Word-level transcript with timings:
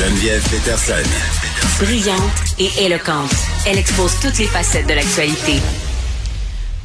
Geneviève 0.00 0.42
Peterson. 0.48 0.94
Brillante 1.78 2.20
et 2.58 2.86
éloquente, 2.86 3.34
elle 3.66 3.76
expose 3.76 4.18
toutes 4.18 4.38
les 4.38 4.46
facettes 4.46 4.86
de 4.86 4.94
l'actualité. 4.94 5.60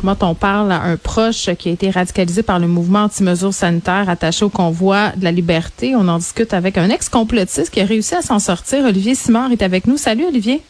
Moi, 0.04 0.18
on 0.20 0.36
parle 0.36 0.70
à 0.74 0.82
un 0.82 0.98
proche 0.98 1.50
qui 1.58 1.70
a 1.70 1.72
été 1.72 1.90
radicalisé 1.92 2.44
par 2.44 2.60
le 2.60 2.68
mouvement 2.68 3.04
anti-mesures 3.04 3.54
sanitaires 3.54 4.10
attaché 4.10 4.44
au 4.44 4.50
convoi 4.50 5.14
de 5.16 5.24
la 5.24 5.32
liberté? 5.32 5.96
On 5.96 6.10
en 6.10 6.18
discute 6.18 6.54
avec 6.54 6.78
un 6.78 6.90
ex-complotiste 6.90 7.70
qui 7.70 7.80
a 7.80 7.86
réussi 7.86 8.16
à 8.16 8.22
s'en 8.22 8.40
sortir. 8.40 8.84
Olivier 8.84 9.16
Simard 9.16 9.50
est 9.54 9.62
avec 9.62 9.88
nous. 9.88 9.96
Salut, 9.96 10.26
Olivier. 10.26 10.62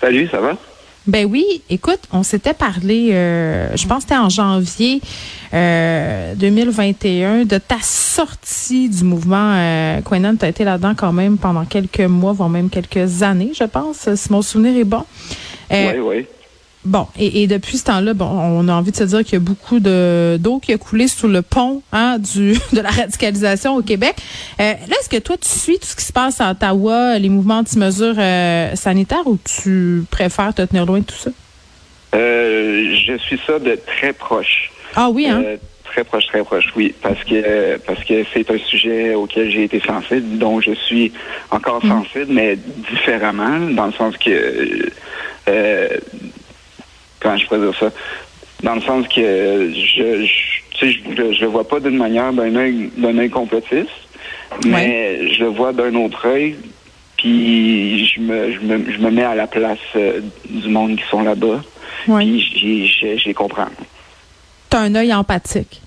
Salut, 0.00 0.28
ça 0.30 0.38
va? 0.38 0.56
Ben 1.06 1.26
oui, 1.28 1.62
écoute, 1.68 1.98
on 2.12 2.22
s'était 2.22 2.54
parlé, 2.54 3.10
euh, 3.12 3.76
je 3.76 3.88
pense 3.88 4.04
que 4.04 4.10
c'était 4.10 4.20
en 4.20 4.28
janvier 4.28 5.00
euh, 5.52 6.34
2021, 6.36 7.44
de 7.44 7.58
ta 7.58 7.78
sortie 7.82 8.88
du 8.88 9.02
mouvement. 9.02 9.54
Euh, 9.56 10.00
Quenon, 10.02 10.36
tu 10.36 10.44
as 10.44 10.48
été 10.48 10.62
là-dedans 10.62 10.94
quand 10.96 11.12
même 11.12 11.38
pendant 11.38 11.64
quelques 11.64 12.00
mois, 12.00 12.32
voire 12.32 12.48
même 12.48 12.70
quelques 12.70 13.24
années, 13.24 13.50
je 13.52 13.64
pense, 13.64 14.14
si 14.14 14.32
mon 14.32 14.42
souvenir 14.42 14.76
est 14.76 14.84
bon. 14.84 15.04
Euh, 15.72 15.92
oui, 15.94 16.00
oui. 16.18 16.26
Bon, 16.84 17.06
et, 17.16 17.46
depuis 17.46 17.78
ce 17.78 17.84
temps-là, 17.84 18.12
bon, 18.12 18.26
on 18.26 18.66
a 18.66 18.72
envie 18.72 18.90
de 18.90 18.96
se 18.96 19.04
dire 19.04 19.22
qu'il 19.22 19.34
y 19.34 19.36
a 19.36 19.40
beaucoup 19.40 19.78
de 19.78 20.36
d'eau 20.40 20.58
qui 20.58 20.72
a 20.72 20.78
coulé 20.78 21.06
sous 21.06 21.28
le 21.28 21.42
pont 21.42 21.80
hein, 21.92 22.18
du 22.18 22.54
de 22.72 22.80
la 22.80 22.90
radicalisation 22.90 23.76
au 23.76 23.82
Québec. 23.82 24.16
Euh, 24.60 24.72
là, 24.72 24.96
est-ce 25.00 25.08
que 25.08 25.18
toi, 25.18 25.36
tu 25.36 25.48
suis 25.48 25.78
tout 25.78 25.86
ce 25.86 25.94
qui 25.94 26.04
se 26.04 26.12
passe 26.12 26.40
à 26.40 26.50
Ottawa, 26.50 27.18
les 27.18 27.28
mouvements 27.28 27.58
anti-mesures 27.58 28.16
euh, 28.18 28.74
sanitaires, 28.74 29.26
ou 29.26 29.38
tu 29.44 30.02
préfères 30.10 30.54
te 30.54 30.62
tenir 30.62 30.84
loin 30.84 30.98
de 30.98 31.04
tout 31.04 31.14
ça? 31.14 31.30
Euh, 32.16 32.94
je 32.96 33.16
suis 33.16 33.40
ça 33.46 33.60
de 33.60 33.78
très 33.86 34.12
proche. 34.12 34.72
Ah 34.96 35.08
oui, 35.08 35.28
hein? 35.28 35.42
très 35.84 36.04
proche, 36.04 36.26
très 36.26 36.42
proche, 36.42 36.66
oui, 36.74 36.94
parce 37.00 37.22
que 37.24 37.76
parce 37.86 38.02
que 38.04 38.24
c'est 38.32 38.50
un 38.50 38.58
sujet 38.58 39.14
auquel 39.14 39.50
j'ai 39.50 39.64
été 39.64 39.78
sensible, 39.80 40.38
dont 40.38 40.60
je 40.60 40.72
suis 40.72 41.12
encore 41.50 41.84
mm. 41.84 41.88
sensible, 41.88 42.26
mais 42.30 42.58
différemment, 42.90 43.60
dans 43.70 43.86
le 43.86 43.92
sens 43.92 44.16
que 44.16 44.90
comment 47.22 47.36
je 47.36 47.46
pourrais 47.46 47.60
dire 47.60 47.78
ça? 47.78 47.90
Dans 48.62 48.74
le 48.74 48.80
sens 48.82 49.06
que 49.08 49.72
je, 49.74 50.26
je, 50.26 50.86
je, 50.86 51.32
je 51.34 51.40
le 51.40 51.46
vois 51.46 51.66
pas 51.66 51.80
d'une 51.80 51.96
manière 51.96 52.32
d'un 52.32 52.54
œil, 52.56 52.90
d'un 52.96 53.16
œil 53.18 53.30
complotiste, 53.30 53.88
mais 54.66 55.32
je 55.32 55.44
le 55.44 55.50
vois 55.50 55.72
d'un 55.72 55.94
autre 55.94 56.26
œil, 56.26 56.56
puis 57.16 58.06
je 58.06 58.20
me, 58.20 58.52
je 58.52 58.60
me, 58.60 58.92
je 58.92 58.98
me 58.98 59.10
mets 59.10 59.24
à 59.24 59.34
la 59.34 59.46
place 59.46 59.78
euh, 59.96 60.20
du 60.48 60.68
monde 60.68 60.96
qui 60.96 61.04
sont 61.08 61.22
là-bas, 61.22 61.62
puis 62.18 62.40
je 62.40 63.24
les 63.26 63.34
comprends. 63.34 63.68
Tu 64.70 64.76
as 64.76 64.80
un 64.80 64.94
œil 64.94 65.12
empathique. 65.14 65.80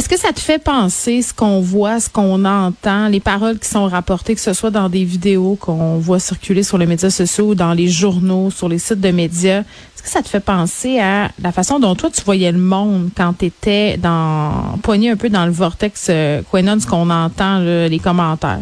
Est-ce 0.00 0.08
que 0.08 0.18
ça 0.18 0.32
te 0.32 0.40
fait 0.40 0.58
penser 0.58 1.20
ce 1.20 1.34
qu'on 1.34 1.60
voit, 1.60 2.00
ce 2.00 2.08
qu'on 2.08 2.46
entend, 2.46 3.08
les 3.08 3.20
paroles 3.20 3.58
qui 3.58 3.68
sont 3.68 3.86
rapportées, 3.86 4.34
que 4.34 4.40
ce 4.40 4.54
soit 4.54 4.70
dans 4.70 4.88
des 4.88 5.04
vidéos 5.04 5.58
qu'on 5.60 5.98
voit 5.98 6.18
circuler 6.18 6.62
sur 6.62 6.78
les 6.78 6.86
médias 6.86 7.10
sociaux 7.10 7.48
ou 7.48 7.54
dans 7.54 7.74
les 7.74 7.88
journaux, 7.88 8.50
sur 8.50 8.66
les 8.66 8.78
sites 8.78 9.02
de 9.02 9.10
médias? 9.10 9.58
Est-ce 9.58 10.02
que 10.02 10.08
ça 10.08 10.22
te 10.22 10.28
fait 10.30 10.40
penser 10.40 10.98
à 11.00 11.28
la 11.42 11.52
façon 11.52 11.78
dont 11.78 11.94
toi 11.96 12.08
tu 12.08 12.22
voyais 12.22 12.50
le 12.50 12.56
monde 12.56 13.10
quand 13.14 13.34
tu 13.38 13.44
étais 13.44 13.98
dans 13.98 14.78
poigné 14.82 15.10
un 15.10 15.16
peu 15.16 15.28
dans 15.28 15.44
le 15.44 15.52
vortex 15.52 16.06
euh, 16.08 16.40
ce 16.50 16.86
qu'on 16.86 17.10
entend, 17.10 17.58
les 17.58 17.98
commentaires? 18.02 18.60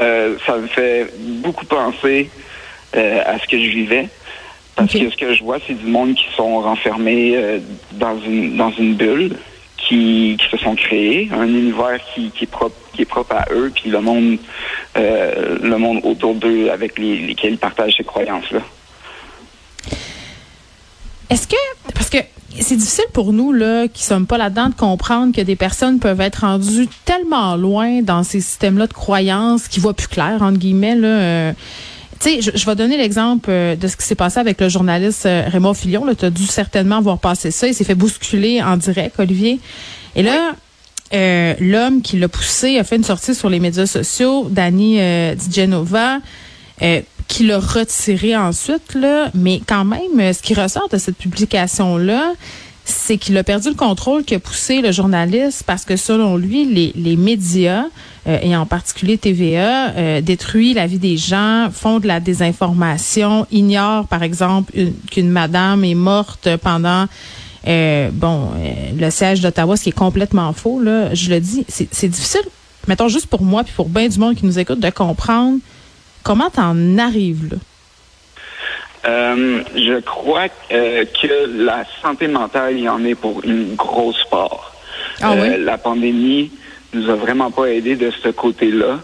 Euh, 0.00 0.38
ça 0.46 0.56
me 0.56 0.66
fait 0.66 1.12
beaucoup 1.42 1.66
penser 1.66 2.30
euh, 2.96 3.20
à 3.26 3.38
ce 3.38 3.46
que 3.46 3.58
je 3.58 3.68
vivais. 3.68 4.08
Parce 4.76 4.90
que 4.90 5.10
ce 5.10 5.16
que 5.16 5.34
je 5.34 5.44
vois, 5.44 5.58
c'est 5.66 5.74
du 5.74 5.86
monde 5.86 6.14
qui 6.14 6.24
sont 6.34 6.60
renfermés 6.60 7.32
euh, 7.36 7.58
dans 7.92 8.18
une 8.18 8.56
dans 8.56 8.70
une 8.70 8.94
bulle 8.94 9.36
qui, 9.86 10.36
se 10.50 10.56
sont 10.56 10.74
créés, 10.74 11.28
un 11.32 11.46
univers 11.46 11.98
qui, 12.14 12.32
est 12.40 12.46
propre 13.04 13.34
à 13.34 13.44
eux, 13.52 13.70
puis 13.74 13.90
le 13.90 14.00
monde 14.00 14.38
euh, 14.96 15.58
le 15.62 15.78
monde 15.78 16.00
autour 16.04 16.34
d'eux 16.34 16.70
avec 16.70 16.98
lesquels 16.98 17.52
ils 17.52 17.58
partagent 17.58 17.94
ces 17.96 18.04
croyances-là. 18.04 18.60
Est-ce 21.28 21.46
que 21.46 21.56
parce 21.94 22.08
que 22.10 22.18
c'est 22.60 22.76
difficile 22.76 23.04
pour 23.12 23.32
nous 23.32 23.52
là 23.52 23.88
qui 23.88 24.02
sommes 24.02 24.26
pas 24.26 24.38
là-dedans 24.38 24.70
de 24.70 24.74
comprendre 24.74 25.34
que 25.34 25.40
des 25.40 25.56
personnes 25.56 25.98
peuvent 25.98 26.20
être 26.20 26.40
rendues 26.40 26.88
tellement 27.04 27.56
loin 27.56 28.02
dans 28.02 28.22
ces 28.22 28.40
systèmes-là 28.40 28.86
de 28.86 28.92
croyances 28.92 29.68
qui 29.68 29.80
voient 29.80 29.94
plus 29.94 30.08
clair 30.08 30.38
entre 30.40 30.58
guillemets 30.58 30.96
là. 30.96 31.08
Euh, 31.08 31.52
tu 32.20 32.42
sais, 32.42 32.52
je, 32.54 32.66
vais 32.66 32.74
donner 32.74 32.96
l'exemple 32.96 33.50
euh, 33.50 33.76
de 33.76 33.88
ce 33.88 33.96
qui 33.96 34.04
s'est 34.04 34.14
passé 34.14 34.38
avec 34.38 34.60
le 34.60 34.68
journaliste 34.68 35.26
euh, 35.26 35.44
Raymond 35.48 35.74
Fillon. 35.74 36.06
Tu 36.14 36.24
as 36.24 36.30
dû 36.30 36.44
certainement 36.46 37.00
voir 37.00 37.18
passer 37.18 37.50
ça. 37.50 37.66
Il 37.66 37.74
s'est 37.74 37.84
fait 37.84 37.94
bousculer 37.94 38.62
en 38.62 38.76
direct, 38.76 39.18
Olivier. 39.18 39.60
Et 40.14 40.22
là, 40.22 40.52
euh, 41.14 41.54
l'homme 41.60 42.02
qui 42.02 42.18
l'a 42.18 42.28
poussé 42.28 42.78
a 42.78 42.84
fait 42.84 42.96
une 42.96 43.04
sortie 43.04 43.34
sur 43.34 43.50
les 43.50 43.60
médias 43.60 43.86
sociaux, 43.86 44.48
Danny 44.50 45.00
euh, 45.00 45.34
Genova, 45.52 46.18
qui 47.28 47.46
l'a 47.46 47.58
retiré 47.58 48.36
ensuite. 48.36 48.94
Là. 48.94 49.30
Mais 49.34 49.60
quand 49.66 49.84
même, 49.84 50.32
ce 50.32 50.42
qui 50.42 50.54
ressort 50.54 50.88
de 50.88 50.98
cette 50.98 51.16
publication-là, 51.16 52.32
c'est 52.86 53.18
qu'il 53.18 53.36
a 53.36 53.42
perdu 53.42 53.68
le 53.68 53.74
contrôle 53.74 54.24
qui 54.24 54.36
a 54.36 54.38
poussé 54.38 54.80
le 54.80 54.92
journaliste 54.92 55.64
parce 55.66 55.84
que 55.84 55.96
selon 55.96 56.36
lui, 56.36 56.64
les, 56.64 56.92
les 56.94 57.16
médias, 57.16 57.84
euh, 58.28 58.38
et 58.40 58.56
en 58.56 58.64
particulier 58.64 59.18
TVA, 59.18 59.90
euh, 59.90 60.20
détruisent 60.20 60.76
la 60.76 60.86
vie 60.86 60.98
des 60.98 61.16
gens, 61.16 61.68
font 61.72 61.98
de 61.98 62.06
la 62.06 62.20
désinformation, 62.20 63.44
ignorent 63.50 64.06
par 64.06 64.22
exemple 64.22 64.72
qu'une 65.10 65.30
madame 65.30 65.84
est 65.84 65.94
morte 65.94 66.48
pendant 66.62 67.06
euh, 67.66 68.10
bon 68.12 68.50
le 68.96 69.10
siège 69.10 69.40
d'Ottawa, 69.40 69.76
ce 69.76 69.82
qui 69.82 69.88
est 69.88 69.92
complètement 69.92 70.52
faux. 70.52 70.80
Là, 70.80 71.12
je 71.12 71.30
le 71.30 71.40
dis, 71.40 71.64
c'est 71.68 72.08
difficile, 72.08 72.44
mettons 72.86 73.08
juste 73.08 73.26
pour 73.26 73.42
moi 73.42 73.64
puis 73.64 73.72
pour 73.74 73.88
bien 73.88 74.06
du 74.06 74.18
monde 74.20 74.36
qui 74.36 74.46
nous 74.46 74.60
écoute, 74.60 74.78
de 74.78 74.90
comprendre 74.90 75.58
comment 76.22 76.50
t'en 76.50 76.98
arrives 76.98 77.48
là. 77.50 77.56
Euh, 79.06 79.62
je 79.74 80.00
crois 80.00 80.48
euh, 80.72 81.04
que 81.04 81.64
la 81.64 81.84
santé 82.02 82.26
mentale, 82.26 82.74
il 82.76 82.84
y 82.84 82.88
en 82.88 83.04
est 83.04 83.14
pour 83.14 83.44
une 83.44 83.74
grosse 83.74 84.24
part. 84.30 84.72
Ah 85.22 85.32
euh, 85.32 85.58
la 85.58 85.78
pandémie 85.78 86.50
nous 86.92 87.08
a 87.10 87.14
vraiment 87.14 87.50
pas 87.50 87.66
aidé 87.66 87.94
de 87.94 88.10
ce 88.10 88.28
côté-là. 88.28 89.00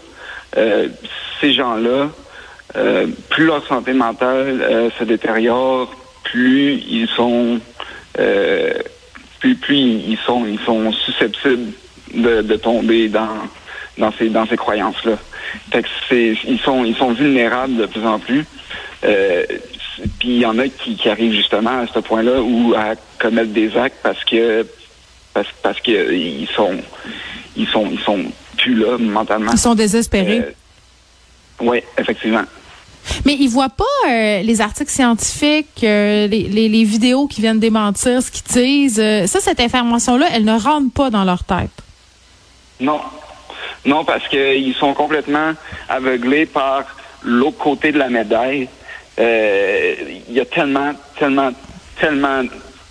ces 1.39 1.53
gens-là, 1.53 2.09
plus 3.29 3.45
leur 3.45 3.65
santé 3.67 3.93
mentale 3.93 4.91
se 4.97 5.03
détériore, 5.03 5.93
plus 6.23 6.81
ils 6.89 7.07
sont, 7.15 7.59
plus, 9.39 9.55
plus 9.55 9.77
ils 9.77 10.17
sont, 10.25 10.45
ils 10.45 10.59
sont 10.59 10.91
susceptibles 10.91 11.71
de, 12.13 12.41
de 12.41 12.55
tomber 12.55 13.09
dans 13.09 13.37
dans 13.97 14.11
ces 14.17 14.29
dans 14.29 14.47
ces 14.47 14.57
croyances-là. 14.57 15.17
ils 16.11 16.59
sont 16.63 16.83
ils 16.83 16.95
sont 16.95 17.11
vulnérables 17.13 17.75
de 17.75 17.85
plus 17.85 18.05
en 18.05 18.19
plus. 18.19 18.45
Euh, 19.03 19.43
puis 20.19 20.29
il 20.29 20.39
y 20.39 20.45
en 20.45 20.57
a 20.59 20.67
qui, 20.67 20.95
qui 20.95 21.09
arrivent 21.09 21.33
justement 21.33 21.81
à 21.81 21.87
ce 21.87 21.99
point-là 21.99 22.41
ou 22.41 22.73
à 22.75 22.95
commettre 23.19 23.51
des 23.51 23.75
actes 23.77 23.97
parce 24.01 24.23
que 24.23 24.65
parce, 25.33 25.47
parce 25.61 25.79
que 25.81 26.13
ils 26.13 26.47
sont 26.55 26.77
ils 27.55 27.67
sont 27.67 27.87
ils 27.91 27.99
sont 27.99 28.25
plus 28.57 28.75
là 28.75 28.97
mentalement. 28.97 29.51
Ils 29.51 29.57
sont 29.57 29.75
désespérés. 29.75 30.39
Euh, 30.39 30.51
oui, 31.61 31.81
effectivement. 31.97 32.43
Mais 33.25 33.33
ils 33.33 33.49
voient 33.49 33.69
pas 33.69 33.83
euh, 34.09 34.41
les 34.41 34.61
articles 34.61 34.89
scientifiques, 34.91 35.83
euh, 35.83 36.27
les, 36.27 36.43
les, 36.43 36.69
les, 36.69 36.83
vidéos 36.85 37.27
qui 37.27 37.41
viennent 37.41 37.59
démentir 37.59 38.21
ce 38.21 38.31
qu'ils 38.31 38.53
disent. 38.53 39.27
ça, 39.29 39.39
cette 39.41 39.59
information-là, 39.59 40.27
elle 40.31 40.45
ne 40.45 40.57
rentre 40.57 40.91
pas 40.93 41.09
dans 41.09 41.25
leur 41.25 41.43
tête. 41.43 41.71
Non. 42.79 43.01
Non, 43.85 44.05
parce 44.05 44.27
qu'ils 44.29 44.73
sont 44.75 44.93
complètement 44.93 45.51
aveuglés 45.89 46.45
par 46.45 46.85
l'autre 47.23 47.57
côté 47.57 47.91
de 47.91 47.97
la 47.97 48.09
médaille. 48.09 48.69
Euh, 49.19 49.95
il 50.27 50.33
y 50.33 50.39
a 50.39 50.45
tellement, 50.45 50.93
tellement, 51.17 51.51
tellement 51.99 52.41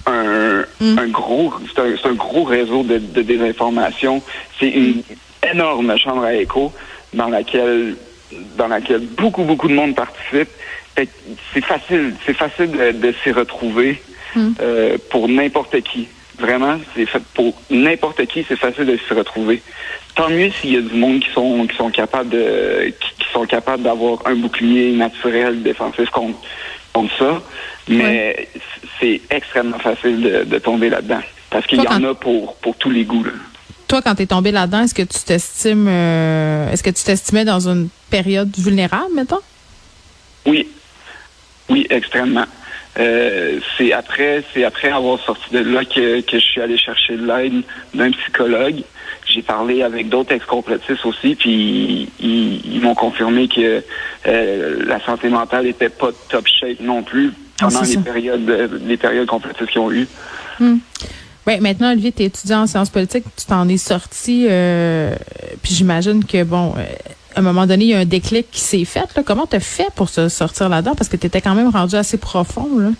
un, 0.06 0.64
mm. 0.80 0.98
un 0.98 1.08
gros, 1.08 1.52
c'est 1.74 2.06
un, 2.06 2.14
gros 2.14 2.44
réseau 2.44 2.82
de, 2.82 2.98
de 2.98 3.22
désinformation. 3.22 4.22
C'est 4.58 4.68
une 4.68 5.02
énorme 5.50 5.96
chambre 5.98 6.24
à 6.24 6.34
écho 6.34 6.72
dans 7.12 7.28
laquelle, 7.28 7.96
dans 8.56 8.68
laquelle 8.68 9.00
beaucoup, 9.00 9.42
beaucoup 9.44 9.68
de 9.68 9.74
monde 9.74 9.94
participe. 9.94 10.48
C'est 10.96 11.64
facile, 11.64 12.14
c'est 12.24 12.34
facile 12.34 12.70
de, 12.70 12.92
de 12.92 13.14
s'y 13.22 13.32
retrouver 13.32 14.00
mm. 14.36 14.50
euh, 14.60 14.96
pour 15.10 15.28
n'importe 15.28 15.80
qui. 15.82 16.08
Vraiment, 16.38 16.78
c'est 16.94 17.06
fait 17.06 17.22
pour 17.34 17.54
n'importe 17.70 18.24
qui, 18.26 18.44
c'est 18.48 18.56
facile 18.56 18.86
de 18.86 18.96
s'y 18.96 19.14
retrouver. 19.14 19.62
Tant 20.14 20.28
mieux 20.28 20.50
s'il 20.50 20.72
y 20.72 20.76
a 20.76 20.80
du 20.80 20.94
monde 20.94 21.20
qui 21.20 21.30
sont 21.30 21.66
qui 21.66 21.76
sont 21.76 21.90
capables 21.90 22.30
de 22.30 22.92
qui, 23.00 23.26
sont 23.32 23.46
capables 23.46 23.82
d'avoir 23.82 24.18
un 24.26 24.34
bouclier 24.34 24.92
naturel 24.92 25.62
défensif 25.62 26.10
contre, 26.10 26.38
contre 26.92 27.16
ça. 27.18 27.42
Mais 27.88 28.48
c'est 29.00 29.20
extrêmement 29.30 29.78
facile 29.78 30.46
de, 30.46 30.58
tomber 30.58 30.90
là-dedans. 30.90 31.20
Parce 31.50 31.66
qu'il 31.66 31.82
y 31.82 31.88
en 31.88 32.04
a 32.04 32.14
pour, 32.14 32.56
pour 32.56 32.76
tous 32.76 32.90
les 32.90 33.04
goûts. 33.04 33.26
Toi, 33.88 34.00
quand 34.02 34.14
tu 34.14 34.22
es 34.22 34.26
tombé 34.26 34.52
là-dedans, 34.52 34.84
est-ce 34.84 34.94
que 34.94 35.02
tu 35.02 35.18
t'estimes 35.18 35.86
euh, 35.88 36.70
est-ce 36.70 36.82
que 36.82 36.90
tu 36.90 37.02
t'estimais 37.04 37.44
dans 37.44 37.68
une 37.68 37.88
période 38.10 38.50
vulnérable, 38.56 39.12
mettons? 39.14 39.40
Oui. 40.46 40.68
Oui, 41.68 41.86
extrêmement. 41.90 42.46
Euh, 42.98 43.58
c'est 43.76 43.92
après, 43.92 44.44
c'est 44.52 44.64
après 44.64 44.90
avoir 44.90 45.18
sorti 45.20 45.50
de 45.52 45.60
là 45.60 45.84
que, 45.84 46.20
que 46.20 46.38
je 46.38 46.44
suis 46.44 46.60
allé 46.60 46.76
chercher 46.76 47.16
de 47.16 47.26
l'aide 47.26 47.62
d'un 47.94 48.10
psychologue 48.10 48.82
j'ai 49.26 49.42
parlé 49.42 49.82
avec 49.82 50.08
d'autres 50.08 50.32
ex-complotistes 50.32 51.04
aussi, 51.06 51.34
puis 51.34 52.08
ils, 52.20 52.80
m'ont 52.80 52.94
confirmé 52.94 53.48
que 53.48 53.82
euh, 54.26 54.84
la 54.84 55.00
santé 55.04 55.28
mentale 55.28 55.66
était 55.66 55.88
pas 55.88 56.10
top 56.28 56.46
shape 56.46 56.80
non 56.80 57.02
plus 57.02 57.32
ah, 57.60 57.68
pendant 57.68 57.82
les 57.82 57.96
périodes, 57.98 58.80
les 58.84 58.96
périodes 58.96 59.28
complotistes 59.28 59.70
qu'ils 59.70 59.80
ont 59.80 59.90
eues. 59.90 60.08
Hmm. 60.58 60.78
Ben, 61.46 61.60
maintenant, 61.60 61.90
Olivier, 61.90 62.12
tu 62.12 62.22
es 62.22 62.26
étudiant 62.26 62.62
en 62.62 62.66
sciences 62.66 62.90
politiques, 62.90 63.24
tu 63.36 63.46
t'en 63.46 63.68
es 63.68 63.76
sorti, 63.76 64.46
euh, 64.48 65.14
puis 65.62 65.74
j'imagine 65.74 66.24
que, 66.24 66.44
bon, 66.44 66.74
à 67.34 67.40
un 67.40 67.42
moment 67.42 67.66
donné, 67.66 67.84
il 67.84 67.90
y 67.90 67.94
a 67.94 67.98
un 67.98 68.04
déclic 68.04 68.50
qui 68.50 68.60
s'est 68.60 68.84
fait. 68.84 69.14
Là. 69.16 69.22
Comment 69.24 69.46
tu 69.46 69.56
as 69.56 69.60
fait 69.60 69.88
pour 69.94 70.08
se 70.08 70.28
sortir 70.28 70.68
là-dedans? 70.68 70.94
Parce 70.94 71.08
que 71.08 71.16
tu 71.16 71.26
étais 71.26 71.40
quand 71.40 71.54
même 71.54 71.68
rendu 71.68 71.96
assez 71.96 72.18
profond. 72.18 72.68
Là. 72.78 72.90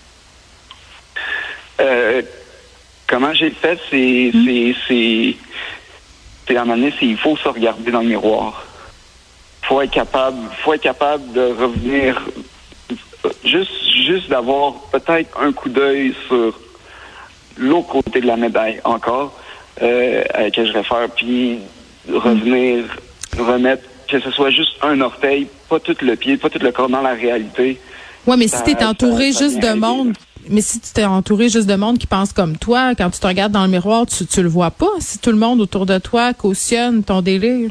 Euh, 1.81 2.23
comment 3.07 3.35
j'ai 3.35 3.51
fait, 3.51 3.79
c'est, 3.91 4.31
hmm. 4.33 4.75
c'est, 4.89 5.37
c'est, 6.47 6.57
à 6.57 6.63
un 6.63 6.65
moment 6.65 6.77
donné, 6.77 6.95
il 7.03 7.17
faut 7.17 7.37
se 7.37 7.49
regarder 7.49 7.91
dans 7.91 8.01
le 8.01 8.09
miroir. 8.09 8.65
Faut 9.63 9.81
être 9.81 9.91
capable, 9.91 10.39
faut 10.65 10.75
être 10.75 10.83
capable 10.83 11.33
de 11.33 11.41
revenir, 11.41 12.21
juste, 13.45 13.71
juste 14.07 14.29
d'avoir 14.29 14.75
peut-être 14.93 15.39
un 15.41 15.53
coup 15.53 15.69
d'œil 15.69 16.15
sur 16.27 16.59
l'autre 17.59 17.89
côté 17.89 18.21
de 18.21 18.27
la 18.27 18.37
médaille 18.37 18.81
encore, 18.85 19.39
euh, 19.83 20.25
à 20.35 20.43
laquelle 20.43 20.67
je 20.67 20.73
réfère, 20.73 21.09
puis 21.15 21.59
revenir, 22.13 22.85
remettre, 23.39 23.85
que 24.13 24.21
ce 24.21 24.31
soit 24.31 24.51
juste 24.51 24.73
un 24.83 25.01
orteil, 25.01 25.47
pas 25.71 25.81
tout 25.81 25.97
le 26.03 26.17
pied, 26.17 26.37
pas 26.37 26.51
tout 26.51 26.59
le 26.59 26.71
corps 26.71 26.91
dans 26.91 27.01
la 27.01 27.15
réalité. 27.15 27.81
Oui, 28.27 28.37
mais 28.39 28.47
si 28.47 28.63
tu 28.63 28.71
es 28.73 28.85
entouré 28.85 29.33
juste 29.33 29.59
de 29.59 29.73
monde, 29.73 30.13
mais 30.49 30.61
si 30.61 30.81
tu 30.81 30.93
t'es 30.93 31.05
entouré 31.05 31.49
juste 31.49 31.67
de 31.67 31.77
monde 31.77 31.99
qui 31.99 32.07
pense 32.07 32.33
comme 32.33 32.59
toi, 32.59 32.95
quand 32.95 33.09
tu 33.11 33.21
te 33.21 33.27
regardes 33.27 33.53
dans 33.53 33.63
le 33.63 33.71
miroir, 33.71 34.05
tu, 34.07 34.27
tu 34.27 34.43
le 34.43 34.49
vois 34.49 34.71
pas. 34.71 34.91
Si 34.99 35.19
tout 35.19 35.31
le 35.31 35.39
monde 35.39 35.61
autour 35.61 35.87
de 35.87 35.99
toi 35.99 36.35
cautionne 36.35 37.03
ton 37.03 37.23
délire. 37.23 37.71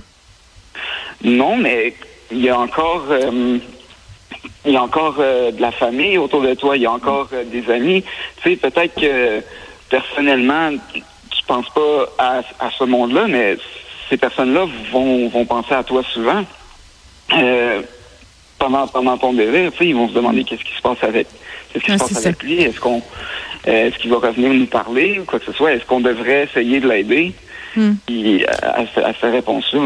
Non, 1.24 1.58
mais 1.58 1.94
il 2.32 2.42
y 2.42 2.50
a 2.50 2.60
encore, 2.60 3.06
euh, 3.12 3.60
il 4.66 4.72
y 4.72 4.78
a 4.78 4.82
encore 4.82 5.18
euh, 5.20 5.52
de 5.52 5.62
la 5.62 5.72
famille 5.72 6.18
autour 6.18 6.42
de 6.42 6.56
toi. 6.56 6.76
Il 6.76 6.82
y 6.82 6.88
a 6.88 6.92
encore 6.92 7.30
des 7.52 7.70
amis. 7.72 8.04
Tu 8.42 8.50
sais, 8.50 8.56
peut-être 8.56 9.00
que 9.00 9.44
personnellement, 9.90 10.72
tu 10.94 11.44
penses 11.46 11.70
pas 11.70 12.08
à, 12.18 12.72
ce 12.78 12.84
monde-là, 12.86 13.28
mais 13.28 13.58
ces 14.12 14.18
personnes-là 14.18 14.66
vont, 14.92 15.30
vont 15.30 15.46
penser 15.46 15.74
à 15.74 15.84
toi 15.84 16.04
souvent. 16.04 16.44
Euh, 17.34 17.82
pendant, 18.60 18.86
pendant 18.88 19.18
ton 19.18 19.34
délire, 19.34 19.72
ils 19.80 19.96
vont 19.96 20.10
se 20.10 20.14
demander 20.14 20.44
qu'est-ce 20.44 20.66
qui 20.66 20.76
se 20.76 20.82
passe 20.82 21.02
avec, 21.02 21.28
qu'est-ce 21.72 21.86
qui 21.86 21.94
se 21.94 21.98
passe 21.98 22.26
avec 22.26 22.44
lui. 22.44 22.62
Est-ce 22.62 22.80
qu'on, 22.80 23.02
euh, 23.68 23.88
est-ce 23.88 23.98
qu'il 23.98 24.12
va 24.12 24.18
revenir 24.18 24.54
nous 24.54 24.66
parler 24.66 25.20
ou 25.20 25.24
quoi 25.24 25.40
que 25.40 25.46
ce 25.46 25.54
soit? 25.54 25.74
Est-ce 25.74 25.86
qu'on 25.86 26.02
devrait 26.02 26.44
essayer 26.44 26.82
de 26.82 26.90
l'aider? 26.90 27.34
Hmm. 27.74 27.94
à, 28.64 28.82
à, 28.82 29.14
ces 29.14 29.30
réponses-là, 29.30 29.80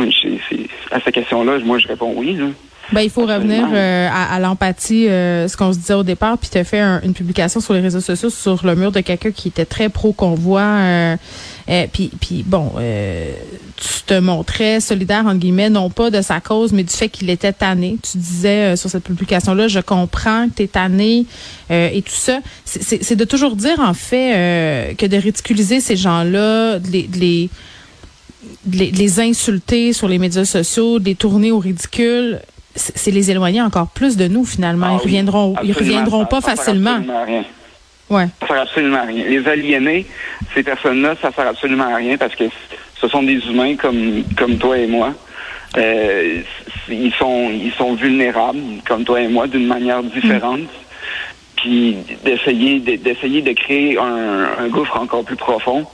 à 0.89 1.00
cette 1.00 1.13
question-là, 1.13 1.60
moi, 1.60 1.77
je 1.77 1.88
réponds 1.88 2.13
oui. 2.16 2.33
Là. 2.33 2.48
Ben, 2.91 3.01
il 3.01 3.09
faut 3.09 3.25
revenir 3.25 3.67
euh, 3.73 4.07
à, 4.11 4.39
l'empathie, 4.39 5.07
euh, 5.07 5.47
ce 5.47 5.57
qu'on 5.57 5.73
se 5.73 5.79
disait 5.79 5.95
au 5.95 6.03
départ, 6.03 6.37
puis 6.37 6.49
tu 6.51 6.57
as 6.57 6.63
fait 6.63 6.79
une 6.79 7.13
publication 7.13 7.59
sur 7.59 7.73
les 7.73 7.79
réseaux 7.79 7.99
sociaux 7.99 8.29
sur 8.29 8.63
le 8.65 8.75
mur 8.75 8.91
de 8.91 8.99
quelqu'un 8.99 9.31
qui 9.31 9.47
était 9.47 9.65
très 9.65 9.89
pro-convoi. 9.89 10.61
Euh, 10.61 11.15
puis, 11.91 12.11
puis 12.21 12.43
bon, 12.45 12.73
tu 13.75 14.03
te 14.05 14.19
montrais 14.19 14.79
solidaire, 14.79 15.25
entre 15.25 15.39
guillemets, 15.39 15.71
non 15.71 15.89
pas 15.89 16.11
de 16.11 16.21
sa 16.21 16.39
cause, 16.39 16.73
mais 16.73 16.83
du 16.83 16.93
fait 16.93 17.09
qu'il 17.09 17.29
était 17.31 17.53
tanné. 17.53 17.97
Tu 18.03 18.19
disais 18.19 18.75
sur 18.75 18.89
cette 18.89 19.03
publication-là, 19.03 19.67
je 19.67 19.79
comprends 19.79 20.47
que 20.47 20.57
tu 20.57 20.63
es 20.63 20.67
tanné 20.67 21.25
et 21.71 22.03
tout 22.03 22.13
ça. 22.13 22.39
C'est 22.65 23.15
de 23.15 23.25
toujours 23.25 23.55
dire, 23.55 23.79
en 23.79 23.95
fait, 23.95 24.95
que 24.95 25.07
de 25.07 25.17
ridiculiser 25.17 25.79
ces 25.79 25.95
gens-là, 25.95 26.77
de 26.77 26.88
les, 26.91 27.49
de 28.67 28.77
les 28.77 29.19
insulter 29.19 29.91
sur 29.91 30.07
les 30.07 30.19
médias 30.19 30.45
sociaux, 30.45 30.99
de 30.99 31.05
les 31.05 31.15
tourner 31.15 31.51
au 31.51 31.57
ridicule, 31.57 32.41
c'est 32.75 33.12
les 33.12 33.31
éloigner 33.31 33.62
encore 33.62 33.88
plus 33.88 34.18
de 34.18 34.27
nous 34.27 34.45
finalement. 34.45 34.88
Ah 34.89 34.98
ils 35.00 35.04
reviendront, 35.04 35.56
ils 35.63 35.74
reviendront 35.74 36.25
pas 36.25 36.42
facilement. 36.42 37.00
Rien. 37.25 37.44
Ouais. 38.10 38.27
Ça 38.42 38.48
sert 38.48 38.62
absolument 38.62 38.98
à 38.98 39.06
rien. 39.06 39.25
Les 39.25 39.48
aliénés, 39.48 40.06
ces 40.54 40.63
personnes-là, 40.63 41.16
ça 41.22 41.31
sert 41.31 41.48
absolument 41.48 41.92
à 41.92 41.95
rien 41.95 42.18
parce 42.18 42.36
que 42.36 42.44
ce 43.00 43.07
sont 43.07 43.24
des 43.24 43.39
humains 43.48 43.75
comme 43.75 44.24
comme 44.38 44.57
toi 44.57 44.77
et 44.77 44.88
moi. 44.88 45.13
Euh, 45.77 46.42
ils 46.89 47.13
sont 47.13 47.50
ils 47.51 47.74
sont 47.77 47.95
vulnérables 47.95 48.60
comme 48.88 49.04
toi 49.04 49.22
et 49.22 49.27
moi 49.27 49.48
d'une 49.48 49.68
manière 49.68 50.04
différente. 50.04 50.69
Puis 51.57 51.98
d'essayer 52.24 52.80
d'essayer 52.80 53.42
de 53.42 53.51
créer 53.54 53.98
un, 53.98 54.50
un 54.60 54.68
gouffre 54.68 55.00
encore 55.00 55.24
plus 55.24 55.36
profond 55.36 55.86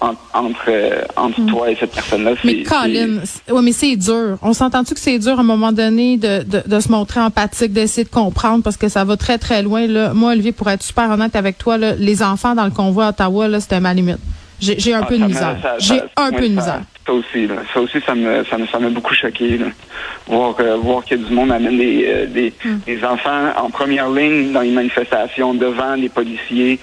entre, 0.00 0.70
entre 1.16 1.40
hmm. 1.40 1.46
toi 1.46 1.70
et 1.70 1.76
cette 1.76 1.92
personne-là. 1.92 2.32
Mais 2.44 2.62
Colin, 2.62 3.18
ouais, 3.50 3.62
mais 3.62 3.72
c'est 3.72 3.96
dur. 3.96 4.38
On 4.42 4.52
s'entend-tu 4.52 4.94
que 4.94 5.00
c'est 5.00 5.18
dur 5.18 5.36
à 5.38 5.40
un 5.40 5.44
moment 5.44 5.72
donné 5.72 6.16
de, 6.16 6.42
de, 6.42 6.62
de 6.66 6.80
se 6.80 6.90
montrer 6.90 7.20
empathique, 7.20 7.72
d'essayer 7.72 8.04
de 8.04 8.10
comprendre 8.10 8.62
parce 8.62 8.76
que 8.76 8.88
ça 8.88 9.04
va 9.04 9.16
très, 9.16 9.38
très 9.38 9.62
loin. 9.62 9.86
Là. 9.86 10.14
Moi, 10.14 10.32
Olivier, 10.32 10.52
pour 10.52 10.70
être 10.70 10.82
super 10.82 11.10
honnête 11.10 11.36
avec 11.36 11.58
toi, 11.58 11.76
là, 11.78 11.94
les 11.96 12.22
enfants 12.22 12.54
dans 12.54 12.64
le 12.64 12.70
convoi 12.70 13.06
à 13.06 13.08
Ottawa, 13.10 13.48
là, 13.48 13.60
c'était 13.60 13.80
ma 13.80 13.94
limite. 13.94 14.18
J'ai 14.60 14.94
un 14.94 15.00
ah, 15.02 15.06
peu 15.06 15.16
de 15.16 15.24
misère. 15.24 15.56
J'ai 15.78 16.00
un 16.16 16.30
peu 16.30 16.48
de 16.48 16.54
misère. 16.54 16.82
Ça 17.06 17.14
aussi, 17.14 17.46
là. 17.46 17.56
ça 17.72 17.80
aussi, 17.80 17.98
ça 18.04 18.14
me, 18.14 18.44
ça 18.44 18.58
me, 18.58 18.66
ça 18.66 18.78
m'a 18.78 18.90
beaucoup 18.90 19.14
choqué. 19.14 19.56
Là. 19.58 19.66
Voir, 20.28 20.54
euh, 20.60 20.76
voir 20.76 21.04
que 21.04 21.14
du 21.14 21.32
monde 21.32 21.50
amène 21.50 21.78
des, 21.78 22.04
euh, 22.06 22.26
des, 22.26 22.52
hmm. 22.64 22.78
des, 22.86 23.04
enfants 23.04 23.52
en 23.56 23.70
première 23.70 24.10
ligne 24.10 24.52
dans 24.52 24.60
les 24.60 24.70
manifestations 24.70 25.54
devant 25.54 25.94
les 25.94 26.08
policiers 26.08 26.78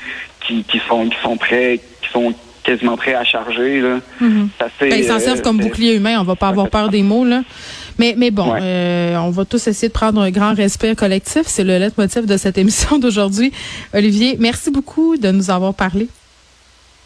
qui, 0.45 0.63
qui 0.63 0.81
sont, 0.87 1.07
qui 1.07 1.17
sont 1.21 1.37
prêts, 1.37 1.79
qui 2.01 2.09
sont 2.09 2.33
quasiment 2.67 2.97
prêt 2.97 3.13
à 3.13 3.23
charger. 3.23 3.79
Là. 3.79 3.99
Mm 4.19 4.47
ils 4.81 5.05
s'en 5.05 5.19
servent 5.19 5.41
comme 5.41 5.57
bouclier 5.57 5.95
humain. 5.95 6.17
On 6.19 6.23
va 6.23 6.35
pas 6.35 6.49
avoir 6.49 6.69
peur 6.69 6.89
des 6.89 7.01
mots. 7.01 7.25
Là. 7.25 7.43
Mais, 7.97 8.13
mais 8.17 8.29
bon, 8.29 8.53
euh, 8.59 9.15
on 9.17 9.31
va 9.31 9.45
tous 9.45 9.67
essayer 9.67 9.87
de 9.87 9.93
prendre 9.93 10.21
un 10.21 10.29
grand 10.29 10.53
respect 10.53 10.95
collectif. 10.95 11.43
C'est 11.45 11.63
le 11.63 11.77
leitmotiv 11.77 12.25
de 12.25 12.37
cette 12.37 12.57
émission 12.57 12.99
d'aujourd'hui. 13.03 13.51
Olivier, 13.93 14.35
merci 14.39 14.69
beaucoup 14.69 15.17
de 15.17 15.31
nous 15.31 15.49
avoir 15.49 15.73
parlé. 15.73 16.07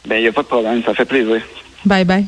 Ben, 0.07 0.17
il 0.17 0.23
n'y 0.23 0.27
a 0.27 0.31
pas 0.31 0.41
de 0.41 0.47
problème. 0.47 0.81
Ça 0.83 0.93
fait 0.93 1.05
plaisir. 1.05 1.41
Bye 1.85 2.05
bye. 2.05 2.25